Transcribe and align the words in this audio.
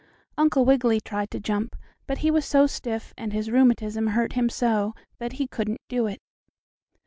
Uncle 0.35 0.65
Wiggily 0.65 0.99
tried 0.99 1.29
to 1.29 1.39
jump, 1.39 1.75
but 2.07 2.17
he 2.25 2.31
was 2.31 2.43
so 2.43 2.65
stiff 2.65 3.13
and 3.19 3.33
his 3.33 3.51
rheumatism 3.51 4.07
hurt 4.07 4.33
him 4.33 4.49
so 4.49 4.95
that 5.19 5.33
he 5.33 5.45
couldn't 5.45 5.79
do 5.89 6.07
it. 6.07 6.17